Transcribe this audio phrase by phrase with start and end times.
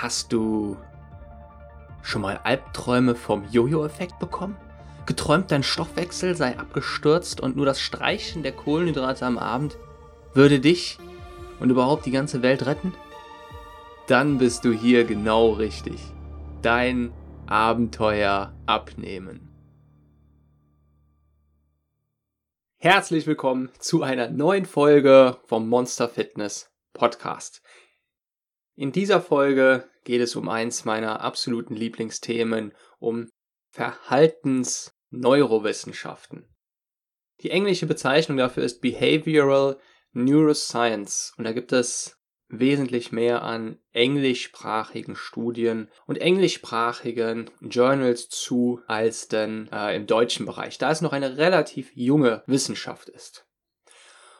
[0.00, 0.78] Hast du
[2.00, 4.56] schon mal Albträume vom Jojo-Effekt bekommen?
[5.04, 9.76] Geträumt, dein Stoffwechsel sei abgestürzt und nur das Streichen der Kohlenhydrate am Abend
[10.32, 10.96] würde dich
[11.58, 12.94] und überhaupt die ganze Welt retten?
[14.06, 16.00] Dann bist du hier genau richtig.
[16.62, 17.12] Dein
[17.46, 19.50] Abenteuer abnehmen.
[22.78, 27.60] Herzlich willkommen zu einer neuen Folge vom Monster Fitness Podcast.
[28.80, 33.28] In dieser Folge geht es um eins meiner absoluten Lieblingsthemen, um
[33.68, 36.48] Verhaltensneurowissenschaften.
[37.42, 39.78] Die englische Bezeichnung dafür ist Behavioral
[40.12, 42.16] Neuroscience und da gibt es
[42.48, 50.78] wesentlich mehr an englischsprachigen Studien und englischsprachigen Journals zu als denn äh, im deutschen Bereich,
[50.78, 53.46] da es noch eine relativ junge Wissenschaft ist.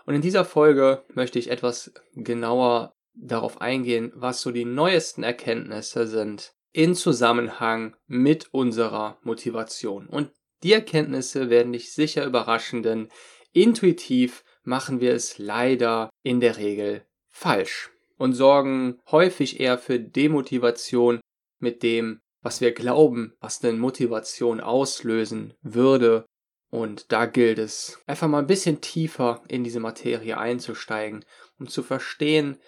[0.07, 6.07] Und in dieser Folge möchte ich etwas genauer darauf eingehen, was so die neuesten Erkenntnisse
[6.07, 10.07] sind in Zusammenhang mit unserer Motivation.
[10.07, 10.31] Und
[10.63, 13.09] die Erkenntnisse werden dich sicher überraschen, denn
[13.53, 21.21] intuitiv machen wir es leider in der Regel falsch und sorgen häufig eher für Demotivation
[21.59, 26.27] mit dem, was wir glauben, was denn Motivation auslösen würde.
[26.71, 31.25] Und da gilt es, einfach mal ein bisschen tiefer in diese Materie einzusteigen,
[31.59, 32.59] um zu verstehen,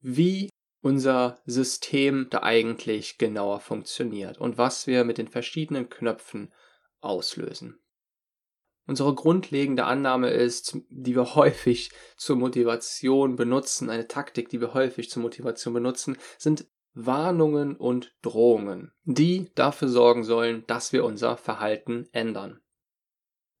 [0.00, 6.52] wie unser System da eigentlich genauer funktioniert und was wir mit den verschiedenen Knöpfen
[7.00, 7.80] auslösen.
[8.86, 15.10] Unsere grundlegende Annahme ist, die wir häufig zur Motivation benutzen, eine Taktik, die wir häufig
[15.10, 22.08] zur Motivation benutzen, sind Warnungen und Drohungen, die dafür sorgen sollen, dass wir unser Verhalten
[22.12, 22.60] ändern.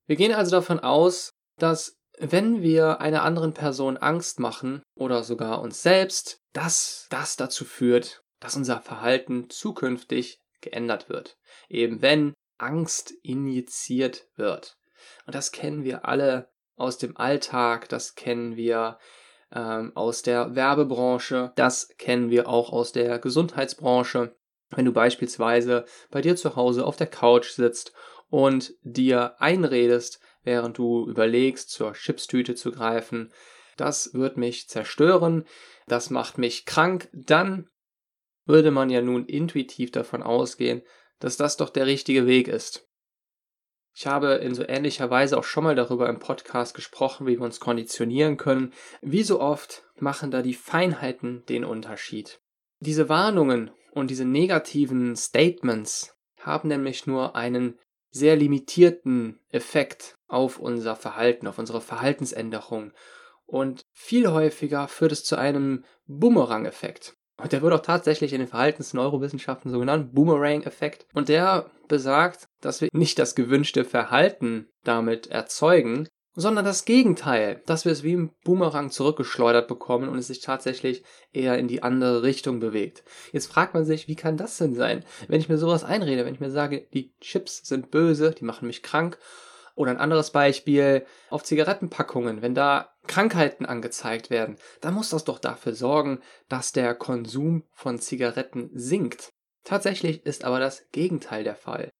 [0.06, 5.60] Wir gehen also davon aus, dass wenn wir einer anderen Person Angst machen oder sogar
[5.60, 11.38] uns selbst, dass das dazu führt, dass unser Verhalten zukünftig geändert wird.
[11.68, 14.78] Eben wenn Angst injiziert wird.
[15.26, 18.98] Und das kennen wir alle aus dem Alltag, das kennen wir
[19.52, 24.36] ähm, aus der Werbebranche, das kennen wir auch aus der Gesundheitsbranche.
[24.70, 27.92] Wenn du beispielsweise bei dir zu Hause auf der Couch sitzt
[28.28, 33.32] und dir einredest, während du überlegst, zur Chipstüte zu greifen.
[33.76, 35.44] Das wird mich zerstören,
[35.86, 37.08] das macht mich krank.
[37.12, 37.68] Dann
[38.46, 40.82] würde man ja nun intuitiv davon ausgehen,
[41.18, 42.88] dass das doch der richtige Weg ist.
[43.94, 47.44] Ich habe in so ähnlicher Weise auch schon mal darüber im Podcast gesprochen, wie wir
[47.44, 48.74] uns konditionieren können.
[49.00, 52.40] Wie so oft machen da die Feinheiten den Unterschied.
[52.78, 57.78] Diese Warnungen und diese negativen Statements haben nämlich nur einen
[58.10, 62.92] sehr limitierten Effekt auf unser Verhalten, auf unsere Verhaltensänderung.
[63.46, 67.16] Und viel häufiger führt es zu einem Boomerang-Effekt.
[67.38, 71.06] Und der wird auch tatsächlich in den Verhaltensneurowissenschaften so genannt, Boomerang-Effekt.
[71.12, 77.86] Und der besagt, dass wir nicht das gewünschte Verhalten damit erzeugen, sondern das Gegenteil, dass
[77.86, 81.02] wir es wie im Boomerang zurückgeschleudert bekommen und es sich tatsächlich
[81.32, 83.02] eher in die andere Richtung bewegt.
[83.32, 85.04] Jetzt fragt man sich, wie kann das denn sein?
[85.28, 88.68] Wenn ich mir sowas einrede, wenn ich mir sage, die Chips sind böse, die machen
[88.68, 89.18] mich krank.
[89.74, 95.38] Oder ein anderes Beispiel auf Zigarettenpackungen, wenn da Krankheiten angezeigt werden, dann muss das doch
[95.38, 99.30] dafür sorgen, dass der Konsum von Zigaretten sinkt.
[99.64, 101.90] Tatsächlich ist aber das Gegenteil der Fall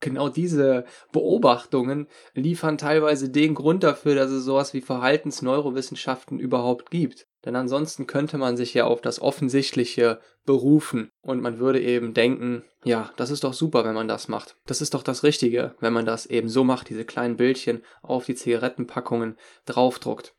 [0.00, 7.26] genau diese Beobachtungen liefern teilweise den Grund dafür, dass es sowas wie Verhaltensneurowissenschaften überhaupt gibt.
[7.44, 12.64] Denn ansonsten könnte man sich ja auf das Offensichtliche berufen und man würde eben denken,
[12.84, 14.56] ja, das ist doch super, wenn man das macht.
[14.66, 18.26] Das ist doch das Richtige, wenn man das eben so macht, diese kleinen Bildchen auf
[18.26, 20.34] die Zigarettenpackungen draufdruckt.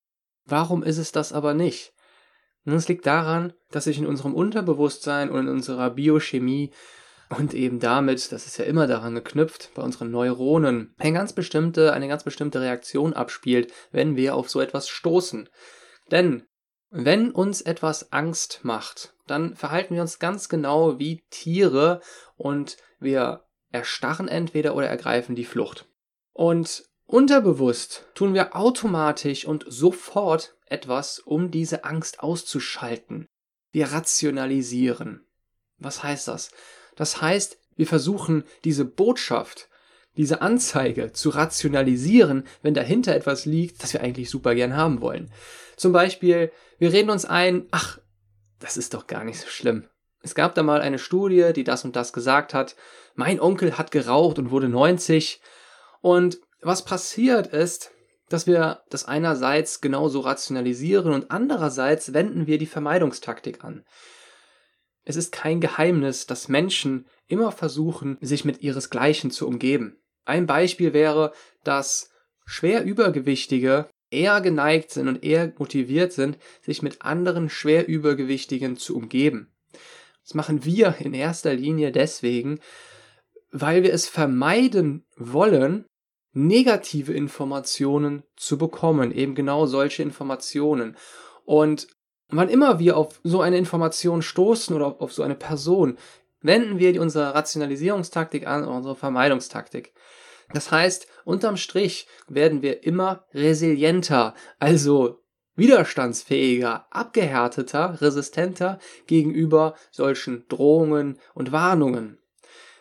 [0.45, 1.93] Warum ist es das aber nicht?
[2.63, 6.71] Nun, es liegt daran, dass sich in unserem Unterbewusstsein und in unserer Biochemie
[7.37, 11.93] und eben damit, das ist ja immer daran geknüpft, bei unseren Neuronen eine ganz bestimmte,
[11.93, 15.49] eine ganz bestimmte Reaktion abspielt, wenn wir auf so etwas stoßen.
[16.11, 16.43] Denn
[16.89, 22.01] wenn uns etwas Angst macht, dann verhalten wir uns ganz genau wie Tiere
[22.35, 25.87] und wir erstarren entweder oder ergreifen die Flucht.
[26.33, 33.27] Und unterbewusst tun wir automatisch und sofort etwas, um diese Angst auszuschalten.
[33.71, 35.25] Wir rationalisieren.
[35.77, 36.51] Was heißt das?
[36.95, 39.69] Das heißt, wir versuchen diese Botschaft,
[40.17, 45.31] diese Anzeige zu rationalisieren, wenn dahinter etwas liegt, das wir eigentlich super gern haben wollen.
[45.77, 47.99] Zum Beispiel, wir reden uns ein, ach,
[48.59, 49.87] das ist doch gar nicht so schlimm.
[50.21, 52.75] Es gab da mal eine Studie, die das und das gesagt hat.
[53.15, 55.41] Mein Onkel hat geraucht und wurde 90.
[56.01, 57.91] Und was passiert ist,
[58.29, 63.83] dass wir das einerseits genauso rationalisieren und andererseits wenden wir die Vermeidungstaktik an.
[65.03, 69.97] Es ist kein Geheimnis, dass Menschen immer versuchen, sich mit ihresgleichen zu umgeben.
[70.25, 71.33] Ein Beispiel wäre,
[71.63, 72.11] dass
[72.45, 78.95] schwer Übergewichtige eher geneigt sind und eher motiviert sind, sich mit anderen schwer Übergewichtigen zu
[78.95, 79.51] umgeben.
[80.23, 82.59] Das machen wir in erster Linie deswegen,
[83.51, 85.85] weil wir es vermeiden wollen,
[86.33, 90.95] negative Informationen zu bekommen, eben genau solche Informationen.
[91.43, 91.87] Und
[92.31, 95.97] wann immer wir auf so eine Information stoßen oder auf so eine Person,
[96.41, 99.93] wenden wir unsere Rationalisierungstaktik an, unsere Vermeidungstaktik.
[100.53, 105.19] Das heißt, unterm Strich werden wir immer resilienter, also
[105.55, 112.17] widerstandsfähiger, abgehärteter, resistenter gegenüber solchen Drohungen und Warnungen.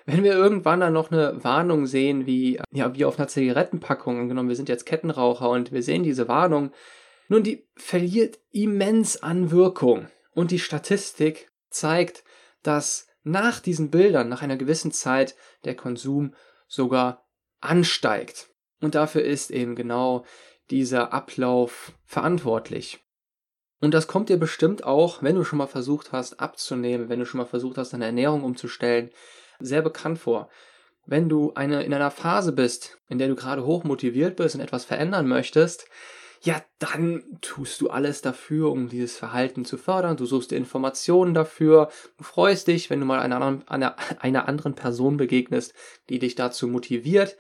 [0.06, 4.48] Wenn wir irgendwann dann noch eine Warnung sehen, wie, ja, wie auf einer Zigarettenpackung, angenommen,
[4.48, 6.72] wir sind jetzt Kettenraucher und wir sehen diese Warnung,
[7.30, 10.08] nun, die verliert immens an Wirkung.
[10.32, 12.24] Und die Statistik zeigt,
[12.64, 16.34] dass nach diesen Bildern, nach einer gewissen Zeit, der Konsum
[16.66, 17.24] sogar
[17.60, 18.50] ansteigt.
[18.80, 20.24] Und dafür ist eben genau
[20.70, 22.98] dieser Ablauf verantwortlich.
[23.80, 27.26] Und das kommt dir bestimmt auch, wenn du schon mal versucht hast abzunehmen, wenn du
[27.26, 29.10] schon mal versucht hast, deine Ernährung umzustellen,
[29.60, 30.50] sehr bekannt vor.
[31.06, 34.60] Wenn du eine, in einer Phase bist, in der du gerade hoch motiviert bist und
[34.62, 35.86] etwas verändern möchtest,
[36.42, 40.16] ja, dann tust du alles dafür, um dieses Verhalten zu fördern.
[40.16, 41.90] Du suchst dir Informationen dafür.
[42.16, 45.74] Du freust dich, wenn du mal einer, anderen, einer, einer anderen Person begegnest,
[46.08, 47.36] die dich dazu motiviert.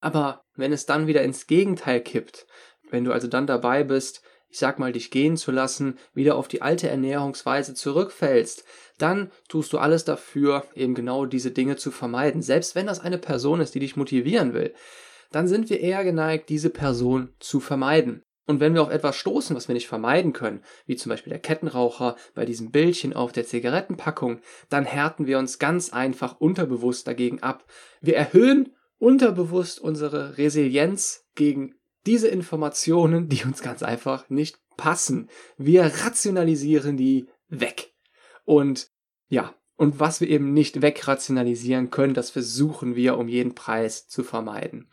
[0.00, 2.46] Aber wenn es dann wieder ins Gegenteil kippt,
[2.90, 6.46] wenn du also dann dabei bist, ich sag mal, dich gehen zu lassen, wieder auf
[6.46, 8.64] die alte Ernährungsweise zurückfällst,
[8.98, 12.42] dann tust du alles dafür, eben genau diese Dinge zu vermeiden.
[12.42, 14.74] Selbst wenn das eine Person ist, die dich motivieren will,
[15.32, 18.22] dann sind wir eher geneigt, diese Person zu vermeiden.
[18.46, 21.40] Und wenn wir auf etwas stoßen, was wir nicht vermeiden können, wie zum Beispiel der
[21.40, 27.42] Kettenraucher bei diesem Bildchen auf der Zigarettenpackung, dann härten wir uns ganz einfach unterbewusst dagegen
[27.42, 27.64] ab.
[28.00, 31.74] Wir erhöhen unterbewusst unsere Resilienz gegen
[32.06, 35.28] diese Informationen, die uns ganz einfach nicht passen.
[35.58, 37.92] Wir rationalisieren die weg.
[38.44, 38.90] Und
[39.28, 44.22] ja, und was wir eben nicht wegrationalisieren können, das versuchen wir um jeden Preis zu
[44.22, 44.88] vermeiden.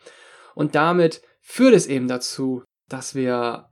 [0.56, 3.70] Und damit führt es eben dazu, dass wir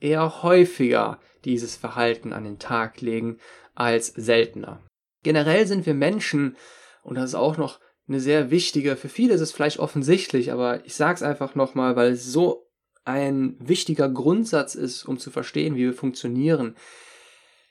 [0.00, 3.38] eher häufiger dieses Verhalten an den Tag legen
[3.74, 4.82] als seltener.
[5.22, 6.56] Generell sind wir Menschen,
[7.02, 10.84] und das ist auch noch eine sehr wichtige, für viele ist es vielleicht offensichtlich, aber
[10.84, 12.68] ich sage es einfach nochmal, weil es so
[13.04, 16.76] ein wichtiger Grundsatz ist, um zu verstehen, wie wir funktionieren.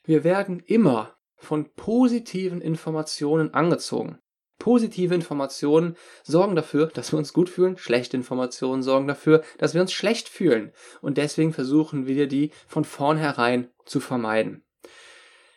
[0.03, 4.19] Wir werden immer von positiven Informationen angezogen.
[4.63, 9.81] Positive Informationen sorgen dafür, dass wir uns gut fühlen, schlechte Informationen sorgen dafür, dass wir
[9.81, 10.71] uns schlecht fühlen.
[11.01, 14.63] Und deswegen versuchen wir die von vornherein zu vermeiden.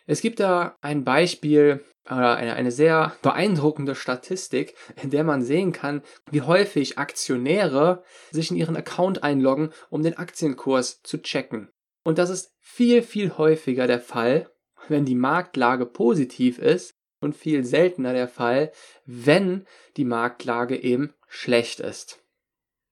[0.07, 5.71] Es gibt da ein Beispiel oder eine, eine sehr beeindruckende Statistik, in der man sehen
[5.71, 11.69] kann, wie häufig Aktionäre sich in ihren Account einloggen, um den Aktienkurs zu checken.
[12.03, 14.51] Und das ist viel, viel häufiger der Fall,
[14.89, 18.71] wenn die Marktlage positiv ist und viel seltener der Fall,
[19.05, 19.65] wenn
[19.97, 22.23] die Marktlage eben schlecht ist.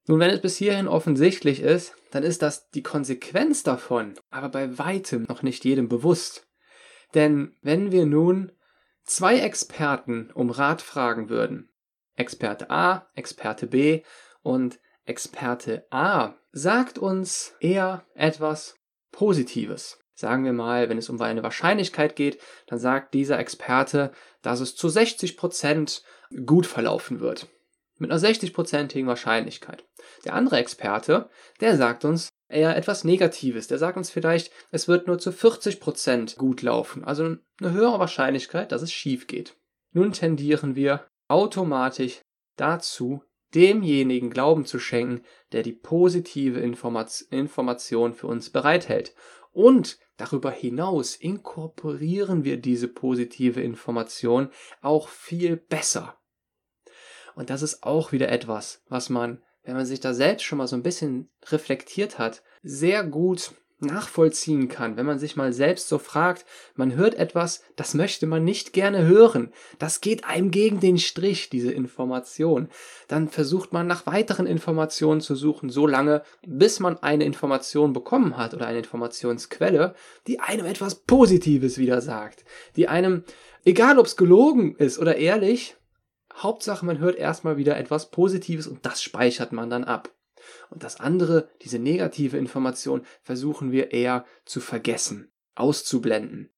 [0.08, 4.78] Nun, wenn es bis hierhin offensichtlich ist, dann ist das die Konsequenz davon, aber bei
[4.78, 6.48] weitem noch nicht jedem bewusst.
[7.14, 8.52] Denn wenn wir nun
[9.04, 11.70] zwei Experten um Rat fragen würden,
[12.16, 14.04] Experte A, Experte B
[14.42, 18.76] und Experte A sagt uns eher etwas
[19.12, 20.00] Positives.
[20.16, 24.76] Sagen wir mal, wenn es um eine Wahrscheinlichkeit geht, dann sagt dieser Experte, dass es
[24.76, 26.04] zu 60 Prozent
[26.46, 27.48] gut verlaufen wird.
[27.98, 29.86] Mit einer 60%igen Wahrscheinlichkeit.
[30.24, 31.30] Der andere Experte,
[31.62, 33.68] der sagt uns eher etwas Negatives.
[33.68, 37.04] Der sagt uns vielleicht, es wird nur zu 40 Prozent gut laufen.
[37.04, 39.56] Also eine höhere Wahrscheinlichkeit, dass es schief geht.
[39.92, 42.22] Nun tendieren wir automatisch
[42.58, 49.16] dazu, demjenigen Glauben zu schenken, der die positive Information für uns bereithält.
[49.52, 54.50] Und darüber hinaus inkorporieren wir diese positive Information
[54.82, 56.18] auch viel besser.
[57.36, 60.68] Und das ist auch wieder etwas, was man, wenn man sich da selbst schon mal
[60.68, 63.54] so ein bisschen reflektiert hat, sehr gut
[63.86, 68.44] nachvollziehen kann, wenn man sich mal selbst so fragt, man hört etwas, das möchte man
[68.44, 72.70] nicht gerne hören, das geht einem gegen den Strich, diese Information,
[73.08, 78.38] dann versucht man nach weiteren Informationen zu suchen, so lange, bis man eine Information bekommen
[78.38, 79.96] hat oder eine Informationsquelle,
[80.28, 83.24] die einem etwas Positives wieder sagt, die einem,
[83.64, 85.76] egal ob es gelogen ist oder ehrlich,
[86.36, 90.12] Hauptsache man hört erstmal wieder etwas Positives und das speichert man dann ab.
[90.70, 96.52] Und das andere, diese negative Information, versuchen wir eher zu vergessen, auszublenden.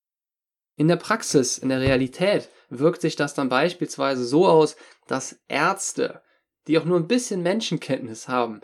[0.76, 4.76] In der Praxis, in der Realität wirkt sich das dann beispielsweise so aus,
[5.06, 6.22] dass Ärzte,
[6.66, 8.60] die auch nur ein bisschen Menschenkenntnis haben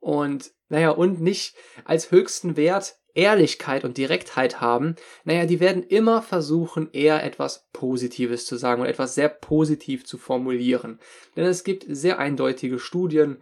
[0.00, 1.54] und naja, und nicht
[1.84, 8.44] als höchsten Wert Ehrlichkeit und Direktheit haben, naja, die werden immer versuchen, eher etwas Positives
[8.44, 10.98] zu sagen und etwas sehr positiv zu formulieren.
[11.36, 13.40] Denn es gibt sehr eindeutige Studien,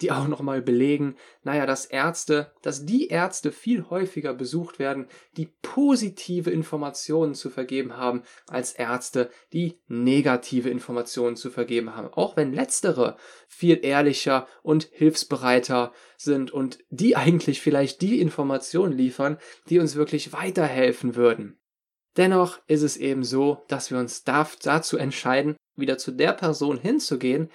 [0.00, 5.52] die auch nochmal belegen, naja, dass Ärzte, dass die Ärzte viel häufiger besucht werden, die
[5.62, 12.08] positive Informationen zu vergeben haben, als Ärzte, die negative Informationen zu vergeben haben.
[12.12, 13.16] Auch wenn letztere
[13.48, 20.32] viel ehrlicher und hilfsbereiter sind und die eigentlich vielleicht die Informationen liefern, die uns wirklich
[20.32, 21.58] weiterhelfen würden.
[22.16, 27.50] Dennoch ist es eben so, dass wir uns dazu entscheiden, wieder zu der Person hinzugehen,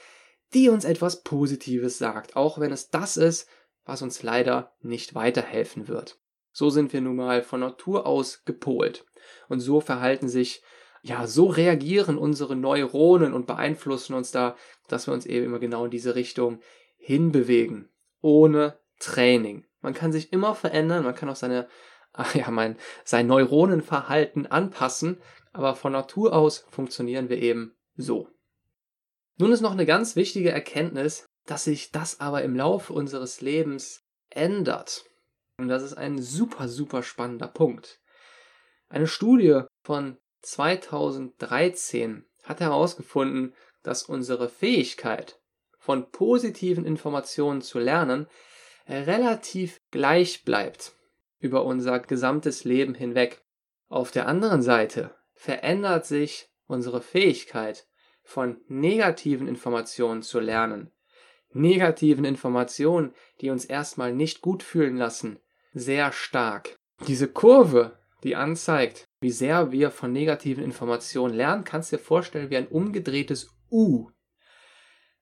[0.54, 3.48] die uns etwas Positives sagt, auch wenn es das ist,
[3.86, 6.20] was uns leider nicht weiterhelfen wird.
[6.52, 9.06] So sind wir nun mal von Natur aus gepolt.
[9.48, 10.64] Und so verhalten sich,
[11.02, 14.56] ja, so reagieren unsere Neuronen und beeinflussen uns da,
[14.88, 16.60] dass wir uns eben immer genau in diese Richtung
[16.98, 17.90] hinbewegen.
[18.22, 19.66] Ohne Training.
[19.82, 21.68] Man kann sich immer verändern, man kann auch seine,
[22.12, 25.22] ach ja, mein, sein Neuronenverhalten anpassen,
[25.54, 28.28] aber von Natur aus funktionieren wir eben so.
[29.40, 34.04] Nun ist noch eine ganz wichtige Erkenntnis, dass sich das aber im Laufe unseres Lebens
[34.30, 35.06] ändert.
[35.58, 38.02] Und das ist ein super, super spannender Punkt.
[38.90, 45.40] Eine Studie von 2013 hat herausgefunden, dass unsere Fähigkeit,
[45.78, 48.28] von positiven Informationen zu lernen,
[48.88, 50.94] relativ gleich bleibt
[51.40, 53.42] über unser gesamtes Leben hinweg.
[53.88, 57.88] Auf der anderen Seite verändert sich unsere Fähigkeit,
[58.30, 60.92] von negativen Informationen zu lernen.
[61.52, 65.40] Negativen Informationen, die uns erstmal nicht gut fühlen lassen,
[65.74, 66.78] sehr stark.
[67.08, 72.52] Diese Kurve, die anzeigt, wie sehr wir von negativen Informationen lernen, kannst du dir vorstellen
[72.52, 74.12] wie ein umgedrehtes U.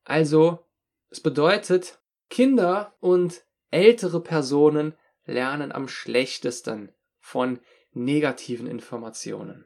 [0.04, 0.66] Also,
[1.10, 7.62] es bedeutet, Kinder und ältere Personen lernen am schlechtesten von
[7.94, 9.64] negativen Informationen.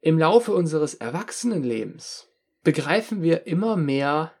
[0.00, 2.28] Im Laufe unseres Erwachsenenlebens
[2.62, 4.32] begreifen wir immer mehr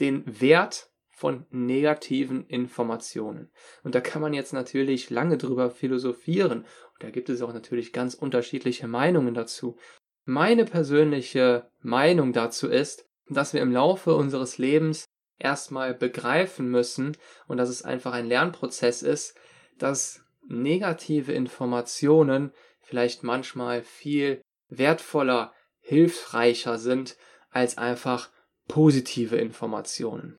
[0.00, 3.50] den Wert von negativen Informationen.
[3.82, 6.60] Und da kann man jetzt natürlich lange drüber philosophieren.
[6.60, 9.78] Und da gibt es auch natürlich ganz unterschiedliche Meinungen dazu.
[10.26, 15.06] Meine persönliche Meinung dazu ist, dass wir im Laufe unseres Lebens
[15.38, 19.38] erstmal begreifen müssen und dass es einfach ein Lernprozess ist,
[19.78, 27.16] dass negative Informationen vielleicht manchmal viel wertvoller, hilfreicher sind
[27.50, 28.30] als einfach
[28.68, 30.36] positive Informationen.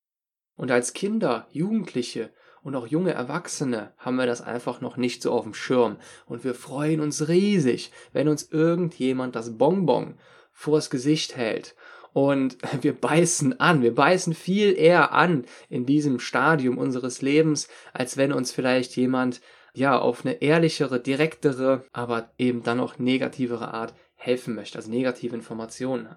[0.55, 2.31] Und als Kinder, Jugendliche
[2.61, 5.97] und auch junge Erwachsene haben wir das einfach noch nicht so auf dem Schirm.
[6.25, 10.17] Und wir freuen uns riesig, wenn uns irgendjemand das Bonbon
[10.51, 11.75] vors Gesicht hält.
[12.13, 18.17] Und wir beißen an, wir beißen viel eher an in diesem Stadium unseres Lebens, als
[18.17, 19.39] wenn uns vielleicht jemand
[19.73, 25.35] ja auf eine ehrlichere, direktere, aber eben dann auch negativere Art helfen möchte, also negative
[25.35, 26.07] Informationen.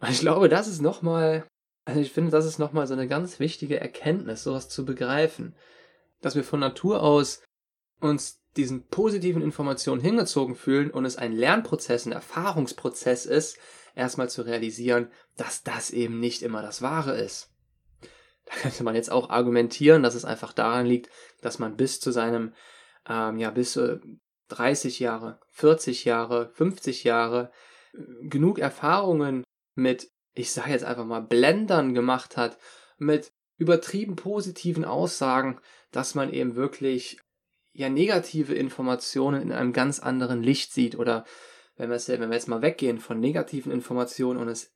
[0.00, 1.46] Und ich glaube, das ist nochmal,
[1.84, 5.56] also ich finde, das ist nochmal so eine ganz wichtige Erkenntnis, sowas zu begreifen.
[6.20, 7.42] Dass wir von Natur aus
[8.00, 13.58] uns diesen positiven Informationen hingezogen fühlen und es ein Lernprozess, ein Erfahrungsprozess ist,
[13.94, 17.50] erstmal zu realisieren, dass das eben nicht immer das Wahre ist.
[18.46, 21.10] Da könnte man jetzt auch argumentieren, dass es einfach daran liegt,
[21.42, 22.54] dass man bis zu seinem,
[23.08, 23.78] ähm, ja, bis
[24.48, 27.50] 30 Jahre, 40 Jahre, 50 Jahre
[28.22, 32.58] genug Erfahrungen mit, ich sage jetzt einfach mal, Blendern gemacht hat,
[32.98, 37.18] mit übertrieben positiven Aussagen, dass man eben wirklich
[37.72, 41.24] ja negative Informationen in einem ganz anderen Licht sieht oder
[41.76, 44.72] wenn wir, wenn wir jetzt mal weggehen von negativen Informationen und es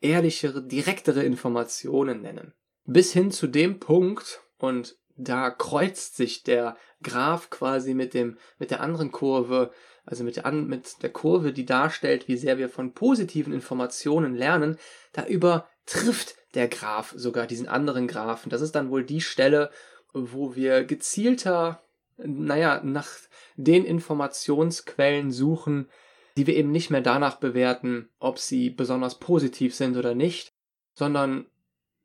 [0.00, 2.54] ehrlichere, direktere Informationen nennen.
[2.84, 8.70] Bis hin zu dem Punkt, und da kreuzt sich der Graph quasi mit dem, mit
[8.70, 9.70] der anderen Kurve,
[10.04, 14.78] also mit der, mit der Kurve, die darstellt, wie sehr wir von positiven Informationen lernen,
[15.12, 18.50] da übertrifft der Graph sogar diesen anderen Graphen.
[18.50, 19.70] Das ist dann wohl die Stelle,
[20.12, 21.82] wo wir gezielter,
[22.16, 23.08] naja, nach
[23.56, 25.88] den Informationsquellen suchen,
[26.36, 30.52] die wir eben nicht mehr danach bewerten, ob sie besonders positiv sind oder nicht,
[30.92, 31.46] sondern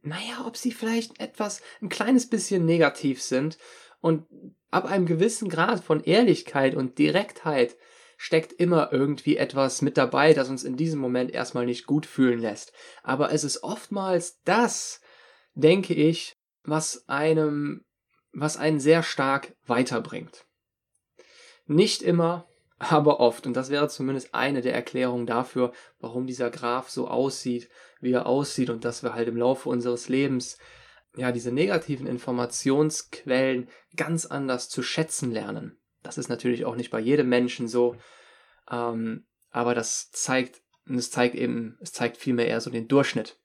[0.01, 3.57] naja, ob sie vielleicht etwas, ein kleines bisschen negativ sind
[3.99, 4.25] und
[4.71, 7.75] ab einem gewissen Grad von Ehrlichkeit und Direktheit
[8.17, 12.39] steckt immer irgendwie etwas mit dabei, das uns in diesem Moment erstmal nicht gut fühlen
[12.39, 12.71] lässt.
[13.03, 15.01] Aber es ist oftmals das,
[15.53, 17.83] denke ich, was einem,
[18.31, 20.45] was einen sehr stark weiterbringt.
[21.65, 22.47] Nicht immer,
[22.81, 23.45] aber oft.
[23.45, 27.69] Und das wäre zumindest eine der Erklärungen dafür, warum dieser Graph so aussieht,
[27.99, 30.57] wie er aussieht und dass wir halt im Laufe unseres Lebens
[31.15, 35.77] ja diese negativen Informationsquellen ganz anders zu schätzen lernen.
[36.01, 37.95] Das ist natürlich auch nicht bei jedem Menschen so,
[38.71, 43.37] ähm, aber das zeigt, es zeigt eben, es zeigt vielmehr eher so den Durchschnitt.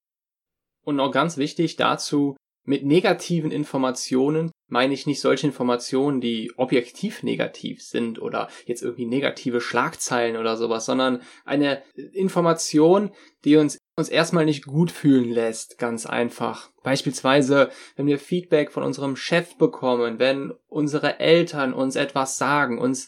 [0.82, 7.22] Und noch ganz wichtig dazu, mit negativen Informationen meine ich nicht solche Informationen, die objektiv
[7.22, 11.82] negativ sind oder jetzt irgendwie negative Schlagzeilen oder sowas, sondern eine
[12.12, 13.10] Information,
[13.44, 16.70] die uns uns erstmal nicht gut fühlen lässt, ganz einfach.
[16.82, 23.06] Beispielsweise, wenn wir Feedback von unserem Chef bekommen, wenn unsere Eltern uns etwas sagen, uns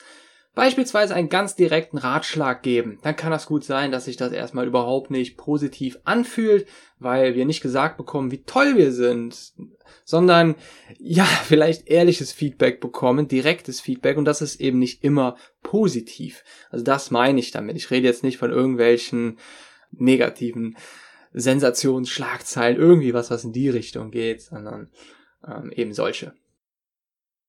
[0.54, 4.66] beispielsweise einen ganz direkten Ratschlag geben, dann kann das gut sein, dass sich das erstmal
[4.66, 6.66] überhaupt nicht positiv anfühlt,
[6.98, 9.52] weil wir nicht gesagt bekommen, wie toll wir sind,
[10.04, 10.54] sondern
[10.98, 16.44] ja, vielleicht ehrliches Feedback bekommen, direktes Feedback und das ist eben nicht immer positiv.
[16.70, 17.76] Also das meine ich damit.
[17.76, 19.38] Ich rede jetzt nicht von irgendwelchen
[19.90, 20.76] negativen
[21.32, 24.90] Sensationsschlagzeilen, irgendwie was, was in die Richtung geht, sondern
[25.46, 26.34] ähm, eben solche.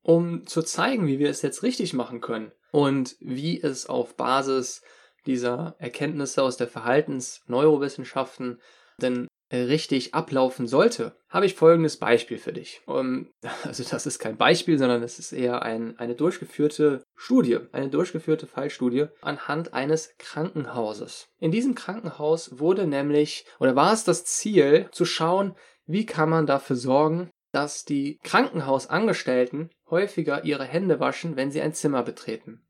[0.02, 4.82] Um zu zeigen, wie wir es jetzt richtig machen können, und wie es auf Basis
[5.26, 8.62] dieser Erkenntnisse aus der Verhaltensneurowissenschaften
[9.02, 12.82] denn richtig ablaufen sollte, habe ich folgendes Beispiel für dich.
[12.86, 13.30] Um,
[13.64, 18.48] also das ist kein Beispiel, sondern es ist eher ein, eine durchgeführte Studie, eine durchgeführte
[18.48, 21.28] Fallstudie anhand eines Krankenhauses.
[21.40, 26.46] In diesem Krankenhaus wurde nämlich, oder war es das Ziel, zu schauen, wie kann man
[26.46, 32.62] dafür sorgen, dass die Krankenhausangestellten häufiger ihre Hände waschen, wenn sie ein Zimmer betreten.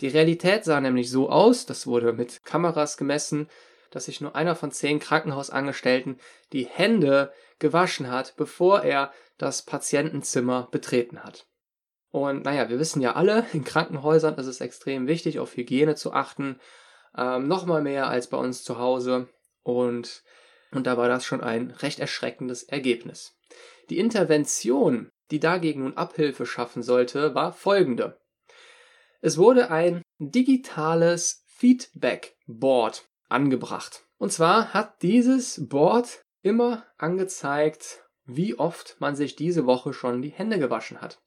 [0.00, 3.48] Die Realität sah nämlich so aus, das wurde mit Kameras gemessen,
[3.94, 6.18] dass sich nur einer von zehn Krankenhausangestellten
[6.52, 11.46] die Hände gewaschen hat, bevor er das Patientenzimmer betreten hat.
[12.10, 16.12] Und naja, wir wissen ja alle, in Krankenhäusern ist es extrem wichtig, auf Hygiene zu
[16.12, 16.60] achten,
[17.16, 19.28] ähm, nochmal mehr als bei uns zu Hause.
[19.62, 20.22] Und,
[20.72, 23.36] und da war das schon ein recht erschreckendes Ergebnis.
[23.90, 28.20] Die Intervention, die dagegen nun Abhilfe schaffen sollte, war folgende.
[29.20, 34.04] Es wurde ein digitales Feedback Board angebracht.
[34.18, 40.30] Und zwar hat dieses Board immer angezeigt, wie oft man sich diese Woche schon die
[40.30, 41.20] Hände gewaschen hat.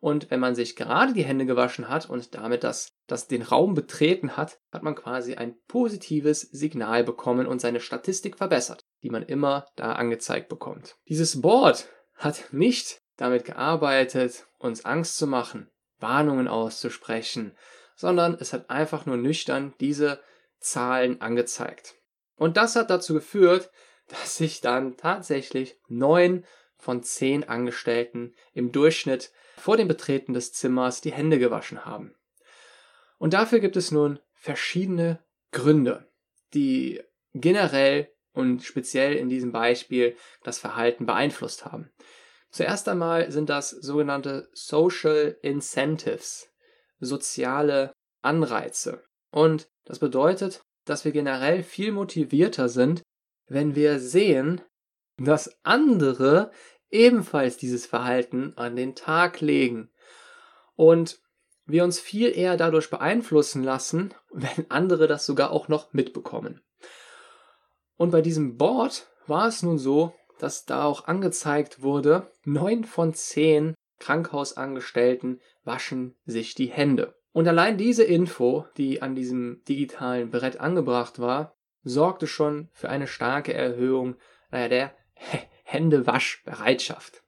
[0.00, 3.74] Und wenn man sich gerade die Hände gewaschen hat und damit das, das den Raum
[3.74, 9.24] betreten hat, hat man quasi ein positives Signal bekommen und seine Statistik verbessert, die man
[9.24, 10.96] immer da angezeigt bekommt.
[11.08, 17.56] Dieses Board hat nicht damit gearbeitet, uns Angst zu machen, Warnungen auszusprechen,
[17.96, 20.20] sondern es hat einfach nur nüchtern diese
[20.60, 21.94] Zahlen angezeigt.
[22.36, 23.70] Und das hat dazu geführt,
[24.08, 26.44] dass sich dann tatsächlich neun
[26.76, 32.14] von zehn Angestellten im Durchschnitt vor dem Betreten des Zimmers die Hände gewaschen haben.
[33.18, 36.08] Und dafür gibt es nun verschiedene Gründe,
[36.54, 37.02] die
[37.34, 41.90] generell und speziell in diesem Beispiel das Verhalten beeinflusst haben.
[42.50, 46.48] Zuerst einmal sind das sogenannte Social Incentives,
[47.00, 47.92] soziale
[48.22, 49.04] Anreize.
[49.38, 53.04] Und das bedeutet, dass wir generell viel motivierter sind,
[53.46, 54.62] wenn wir sehen,
[55.16, 56.50] dass andere
[56.90, 59.92] ebenfalls dieses Verhalten an den Tag legen.
[60.74, 61.20] Und
[61.66, 66.60] wir uns viel eher dadurch beeinflussen lassen, wenn andere das sogar auch noch mitbekommen.
[67.96, 73.14] Und bei diesem Board war es nun so, dass da auch angezeigt wurde, neun von
[73.14, 77.14] zehn Krankhausangestellten waschen sich die Hände.
[77.38, 83.06] Und allein diese Info, die an diesem digitalen Brett angebracht war, sorgte schon für eine
[83.06, 84.16] starke Erhöhung
[84.50, 84.96] naja, der
[85.62, 87.22] Händewaschbereitschaft.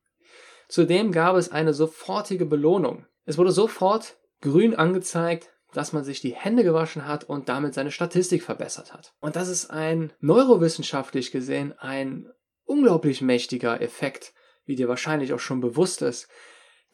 [0.67, 3.07] Zudem gab es eine sofortige Belohnung.
[3.25, 7.93] Es wurde sofort grün angezeigt, dass man sich die Hände gewaschen hat und damit seine
[7.93, 9.15] Statistik verbessert hat.
[9.21, 12.29] Und das ist ein neurowissenschaftlich gesehen ein
[12.65, 16.29] unglaublich mächtiger Effekt, wie dir wahrscheinlich auch schon bewusst ist.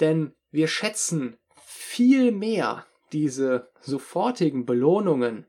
[0.00, 5.46] Denn wir schätzen viel mehr diese sofortigen Belohnungen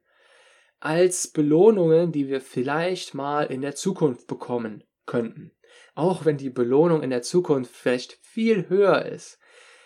[0.80, 5.52] als Belohnungen, die wir vielleicht mal in der Zukunft bekommen könnten.
[5.96, 9.40] Auch wenn die Belohnung in der Zukunft vielleicht viel höher ist.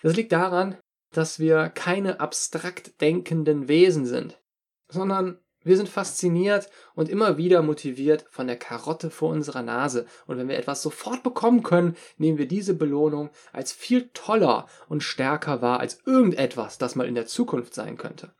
[0.04, 0.78] Das liegt daran,
[1.12, 4.42] dass wir keine abstrakt denkenden Wesen sind,
[4.88, 10.06] sondern wir sind fasziniert und immer wieder motiviert von der Karotte vor unserer Nase.
[10.26, 15.04] Und wenn wir etwas sofort bekommen können, nehmen wir diese Belohnung als viel toller und
[15.04, 18.34] stärker wahr als irgendetwas, das mal in der Zukunft sein könnte.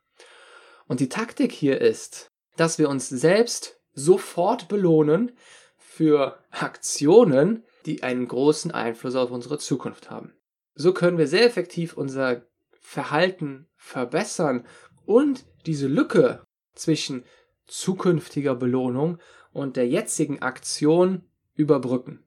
[0.88, 5.32] Und die Taktik hier ist, dass wir uns selbst sofort belohnen
[5.76, 10.34] für Aktionen, die einen großen Einfluss auf unsere Zukunft haben.
[10.74, 12.42] So können wir sehr effektiv unser
[12.80, 14.66] Verhalten verbessern
[15.04, 16.42] und diese Lücke
[16.74, 17.24] zwischen
[17.66, 19.18] zukünftiger Belohnung
[19.52, 22.24] und der jetzigen Aktion überbrücken.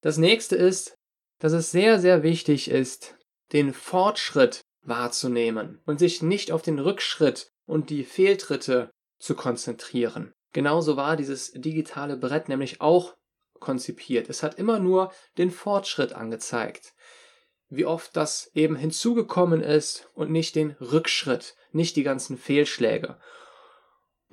[0.00, 0.96] Das nächste ist,
[1.38, 3.16] dass es sehr, sehr wichtig ist,
[3.52, 10.32] den Fortschritt wahrzunehmen und sich nicht auf den Rückschritt und die Fehltritte zu konzentrieren.
[10.52, 13.14] Genauso war dieses digitale Brett nämlich auch
[13.60, 14.28] konzipiert.
[14.28, 16.94] Es hat immer nur den Fortschritt angezeigt.
[17.68, 23.18] Wie oft das eben hinzugekommen ist und nicht den Rückschritt, nicht die ganzen Fehlschläge.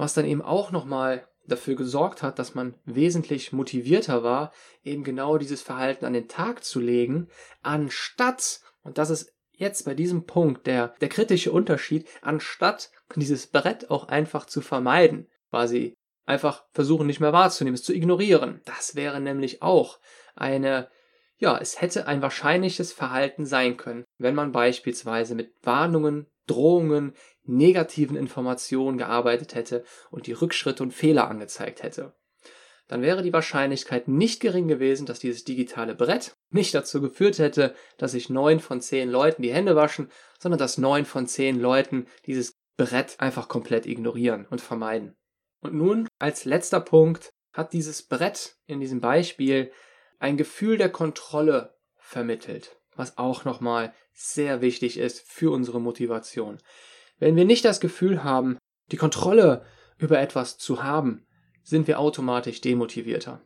[0.01, 4.51] Was dann eben auch nochmal dafür gesorgt hat, dass man wesentlich motivierter war,
[4.83, 7.27] eben genau dieses Verhalten an den Tag zu legen,
[7.61, 13.91] anstatt, und das ist jetzt bei diesem Punkt der, der kritische Unterschied, anstatt dieses Brett
[13.91, 15.93] auch einfach zu vermeiden, quasi
[16.25, 18.61] einfach versuchen nicht mehr wahrzunehmen, es zu ignorieren.
[18.65, 19.99] Das wäre nämlich auch
[20.33, 20.89] eine,
[21.37, 28.15] ja, es hätte ein wahrscheinliches Verhalten sein können, wenn man beispielsweise mit Warnungen, Drohungen, negativen
[28.15, 32.13] Informationen gearbeitet hätte und die Rückschritte und Fehler angezeigt hätte.
[32.88, 37.73] Dann wäre die Wahrscheinlichkeit nicht gering gewesen, dass dieses digitale Brett nicht dazu geführt hätte,
[37.97, 42.08] dass sich neun von zehn Leuten die Hände waschen, sondern dass neun von zehn Leuten
[42.25, 45.15] dieses Brett einfach komplett ignorieren und vermeiden.
[45.62, 49.71] Und nun als letzter Punkt hat dieses Brett in diesem Beispiel
[50.19, 56.58] ein Gefühl der Kontrolle vermittelt, was auch nochmal sehr wichtig ist für unsere Motivation.
[57.21, 58.57] Wenn wir nicht das Gefühl haben,
[58.91, 59.63] die Kontrolle
[59.99, 61.27] über etwas zu haben,
[61.62, 63.41] sind wir automatisch demotivierter.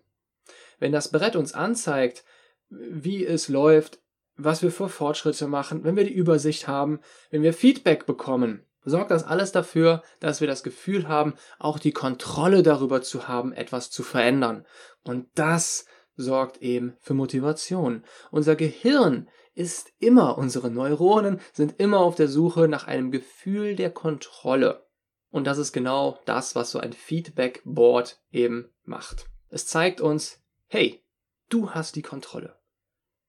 [0.79, 2.23] Wenn das Brett uns anzeigt,
[2.69, 3.99] wie es läuft,
[4.37, 9.11] was wir für Fortschritte machen, wenn wir die Übersicht haben, wenn wir Feedback bekommen, sorgt
[9.11, 13.91] das alles dafür, dass wir das Gefühl haben, auch die Kontrolle darüber zu haben, etwas
[13.91, 14.65] zu verändern.
[15.03, 15.85] Und das
[16.15, 18.05] sorgt eben für Motivation.
[18.31, 23.89] Unser Gehirn ist immer, unsere Neuronen sind immer auf der Suche nach einem Gefühl der
[23.89, 24.85] Kontrolle.
[25.31, 29.25] Und das ist genau das, was so ein Feedback Board eben macht.
[29.49, 31.03] Es zeigt uns, hey,
[31.49, 32.57] du hast die Kontrolle.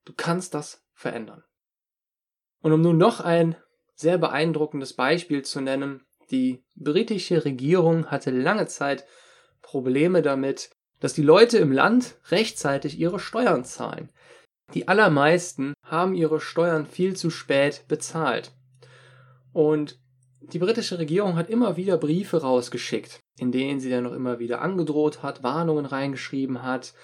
[0.04, 1.44] Du kannst das verändern.
[2.60, 3.56] Und um nun noch ein
[3.94, 6.04] sehr beeindruckendes Beispiel zu nennen.
[6.30, 9.06] Die britische Regierung hatte lange Zeit
[9.62, 14.10] Probleme damit, dass die Leute im Land rechtzeitig ihre Steuern zahlen.
[14.74, 18.52] Die allermeisten haben ihre Steuern viel zu spät bezahlt.
[19.52, 19.98] Und
[20.40, 24.60] die britische Regierung hat immer wieder Briefe rausgeschickt, in denen sie dann noch immer wieder
[24.60, 26.94] angedroht hat, Warnungen reingeschrieben hat,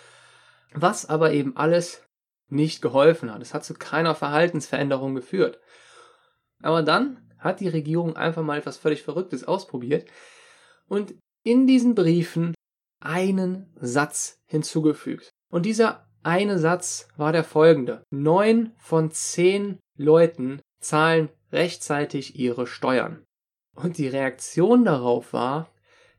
[0.72, 2.04] was aber eben alles
[2.48, 3.42] nicht geholfen hat.
[3.42, 5.60] Es hat zu keiner Verhaltensveränderung geführt.
[6.62, 10.08] Aber dann hat die Regierung einfach mal etwas völlig Verrücktes ausprobiert
[10.86, 12.54] und in diesen Briefen
[13.00, 15.30] einen Satz hinzugefügt.
[15.50, 18.04] Und dieser eine Satz war der folgende.
[18.10, 23.24] Neun von zehn Leuten zahlen rechtzeitig ihre Steuern.
[23.74, 25.70] Und die Reaktion darauf war,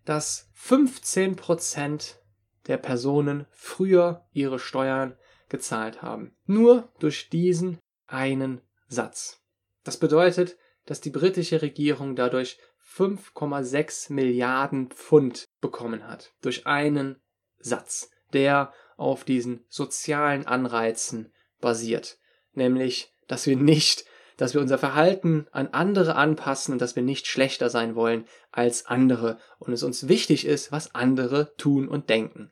[0.06, 2.20] dass 15 Prozent
[2.68, 5.16] der Personen früher ihre Steuern
[5.50, 6.36] gezahlt haben.
[6.46, 9.42] Nur durch diesen einen Satz.
[9.84, 12.58] Das bedeutet, dass die britische Regierung dadurch
[12.96, 16.34] 5,6 Milliarden Pfund bekommen hat.
[16.42, 17.22] Durch einen
[17.60, 22.18] Satz, der auf diesen sozialen Anreizen basiert.
[22.54, 24.06] Nämlich, dass wir nicht,
[24.38, 28.86] dass wir unser Verhalten an andere anpassen und dass wir nicht schlechter sein wollen als
[28.86, 32.52] andere und es uns wichtig ist, was andere tun und denken.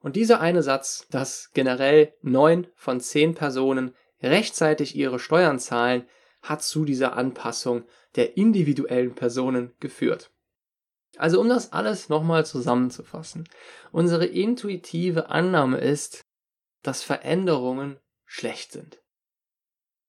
[0.00, 6.06] Und dieser eine Satz, dass generell neun von zehn Personen rechtzeitig ihre Steuern zahlen,
[6.42, 7.84] hat zu dieser Anpassung
[8.16, 10.30] der individuellen Personen geführt.
[11.16, 13.48] Also um das alles nochmal zusammenzufassen.
[13.92, 16.20] Unsere intuitive Annahme ist,
[16.82, 19.02] dass Veränderungen schlecht sind.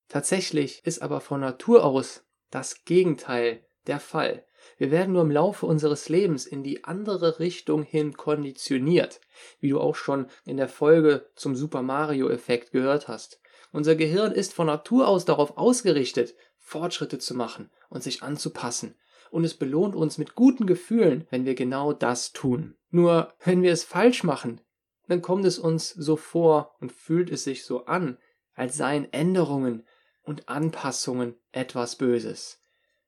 [0.07, 4.45] Tatsächlich ist aber von Natur aus das Gegenteil der Fall.
[4.77, 9.21] Wir werden nur im Laufe unseres Lebens in die andere Richtung hin konditioniert,
[9.59, 13.39] wie du auch schon in der Folge zum Super Mario Effekt gehört hast.
[13.71, 18.95] Unser Gehirn ist von Natur aus darauf ausgerichtet, Fortschritte zu machen und sich anzupassen.
[19.31, 22.75] Und es belohnt uns mit guten Gefühlen, wenn wir genau das tun.
[22.89, 24.61] Nur wenn wir es falsch machen,
[25.07, 28.17] dann kommt es uns so vor und fühlt es sich so an,
[28.53, 29.85] als seien Änderungen
[30.23, 32.61] und Anpassungen etwas Böses.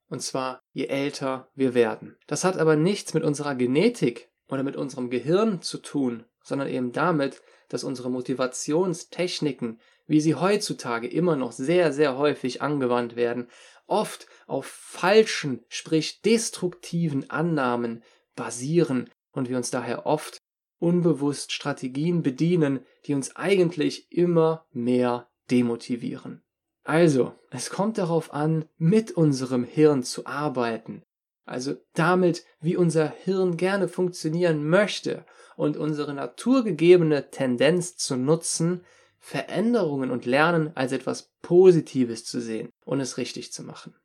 [0.10, 2.18] Und zwar je älter wir werden.
[2.28, 6.92] Das hat aber nichts mit unserer Genetik oder mit unserem Gehirn zu tun, sondern eben
[6.92, 9.80] damit, dass unsere Motivationstechniken
[10.12, 13.48] wie sie heutzutage immer noch sehr, sehr häufig angewandt werden,
[13.92, 18.04] oft auf falschen, sprich destruktiven Annahmen
[18.36, 20.38] basieren und wir uns daher oft
[20.80, 26.42] unbewusst Strategien bedienen, die uns eigentlich immer mehr demotivieren.
[26.84, 31.04] Also, es kommt darauf an, mit unserem Hirn zu arbeiten
[31.52, 35.26] also damit, wie unser Hirn gerne funktionieren möchte
[35.56, 38.86] und unsere naturgegebene Tendenz zu nutzen,
[39.24, 43.96] Veränderungen und Lernen als etwas Positives zu sehen und es richtig zu machen.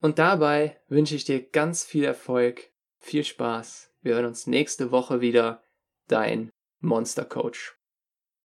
[0.00, 3.92] Und dabei wünsche ich dir ganz viel Erfolg, viel Spaß.
[4.02, 5.62] Wir hören uns nächste Woche wieder.
[6.08, 7.79] Dein Monster Coach.